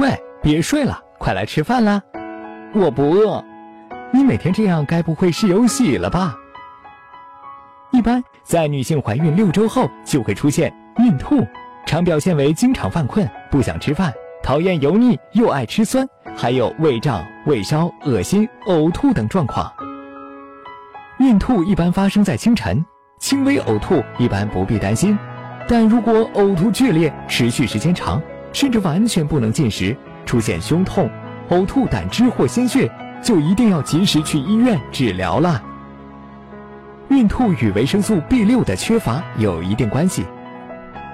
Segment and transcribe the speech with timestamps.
[0.00, 2.00] 喂别睡了，快来吃饭啦！
[2.74, 3.44] 我不饿。
[4.10, 6.34] 你每天这样，该不会是有喜了吧？
[7.90, 11.46] 一般在女性怀孕六周后就会出现孕吐，
[11.84, 14.10] 常表现为经常犯困、不想吃饭、
[14.42, 19.70] 讨厌油腻又爱吃酸，还有胃胀、胃烧、恶心、呕吐等状况。
[21.18, 22.82] 孕吐一般发生在清晨，
[23.18, 25.18] 轻微呕吐一般不必担心，
[25.68, 29.96] 但如果呕吐剧烈、持续时间长，甚至完全不能进食，
[30.26, 31.10] 出现胸痛、
[31.50, 32.90] 呕吐胆汁或鲜血。
[33.22, 35.62] 就一定要及时去医院治疗了。
[37.10, 40.24] 孕吐与维生素 B 六的缺乏有一定关系。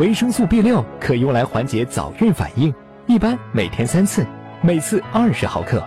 [0.00, 2.74] 维生素 B 六可用来缓解早孕反应，
[3.06, 4.26] 一般每天三次，
[4.62, 5.80] 每次二十毫克。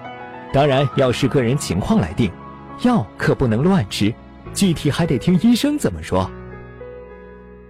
[0.53, 2.31] 当然要视个人情况来定，
[2.83, 4.13] 药可不能乱吃，
[4.53, 6.31] 具体还得听医生怎么说。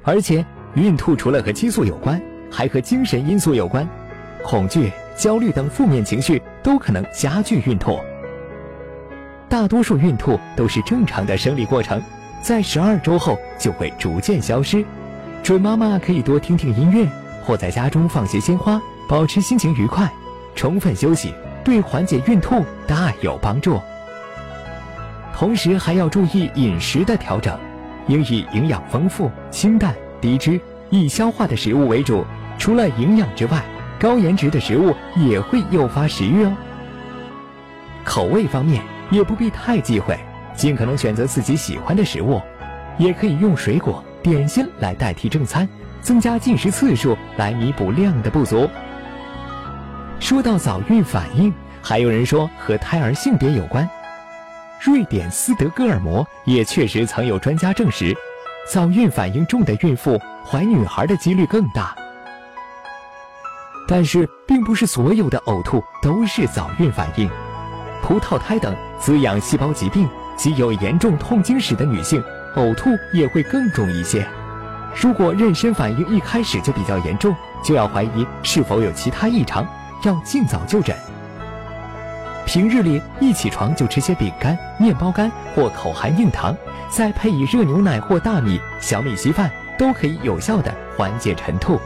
[0.03, 0.45] 而且
[0.75, 3.88] 孕吐除了和激素有关，还和精神因素有关，
[4.43, 7.99] 恐惧、焦虑等负面情绪都可能加剧孕吐。
[9.47, 12.01] 大多数孕吐都是正常的生理过程，
[12.41, 14.83] 在十二周后就会逐渐消失。
[15.43, 17.07] 准妈妈可以多听听音乐，
[17.43, 20.11] 或在家中放些鲜花，保持心情愉快。
[20.55, 21.33] 充分休息
[21.66, 23.79] 对缓解孕吐大有帮助。
[25.35, 27.59] 同时还要注意饮食的调整，
[28.07, 30.59] 应以营养丰富、清淡、低脂、
[30.99, 32.25] 易消化的食物为主。
[32.57, 33.63] 除了营养之外，
[33.99, 36.55] 高颜值的食物也会诱发食欲哦。
[38.03, 38.81] 口味方面。
[39.11, 40.17] 也不必太忌讳，
[40.55, 42.41] 尽可能选择自己喜欢的食物，
[42.97, 45.69] 也可以用水果、点心来代替正餐，
[46.01, 48.67] 增加进食次数来弥补量的不足。
[50.19, 53.88] 说到早孕反应，还有人说和胎儿性别有关。
[54.83, 58.12] 瑞典斯德哥尔摩也确实曾有专家证实，
[58.67, 60.19] 早孕反应重的孕妇
[60.50, 61.95] 怀女孩的几率更大。
[63.88, 67.29] 但是，并不是所有的呕吐都是早孕反应。
[68.01, 72.23] 葡萄胎等滋养细胞疾病及有严重痛经史的女性，
[72.56, 74.28] 呕吐也会更重一些。
[74.95, 79.67] 如果妊娠反应一开始就比较严重，就要怀疑是否有其他异常，
[80.03, 80.95] 要尽早就诊。
[82.45, 86.56] 平日里一起床就吃些饼干、面包干或口含硬糖，
[86.89, 91.80] 再配以热牛奶或大米、小米稀饭，都可以有效的缓解晨吐。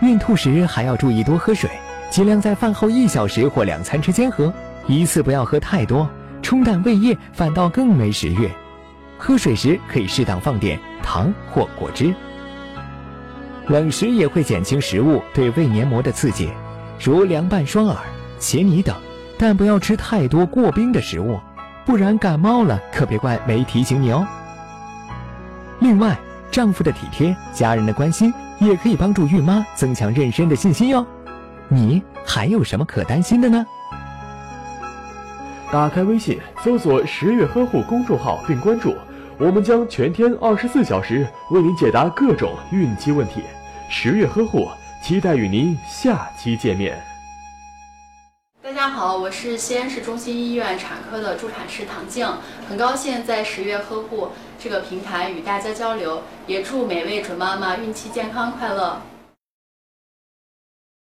[0.00, 1.70] 孕吐时还要注意多喝水，
[2.10, 4.52] 尽量在饭后一小时或两餐之间喝。
[4.86, 6.08] 一次不要喝太多，
[6.42, 8.48] 冲淡胃液反倒更没食欲。
[9.18, 12.14] 喝水时可以适当放点糖或果汁。
[13.66, 16.50] 冷食也会减轻食物对胃黏膜的刺激，
[17.00, 17.96] 如凉拌双耳、
[18.38, 18.94] 茄泥等，
[19.38, 21.40] 但不要吃太多过冰的食物，
[21.84, 24.24] 不然感冒了可别怪没提醒你哦。
[25.80, 26.16] 另外，
[26.50, 31.06] 丈夫的体贴、家人的关心也可以帮助孕妈增强妊娠的信心哟。
[31.68, 33.66] 你还有什么可担心的呢？
[35.72, 38.94] 打开微信，搜索“十月呵护”公众号并关注，
[39.36, 43.42] 我们将全天二十四小时为您解答各种孕期问题。
[43.88, 44.68] 十月呵护，
[45.02, 47.15] 期待与您下期见面。
[48.86, 52.24] 大家好，我是西安市中心医院产科的助产士唐静，
[52.68, 54.28] 很高兴在十月呵护
[54.60, 59.02] 这个平台与大家交流，也祝每位准妈妈孕期健康快乐。